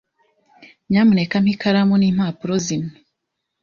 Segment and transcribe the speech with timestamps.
[0.89, 2.93] Nyamuneka mpa ikaramu n'impapuro zimwe.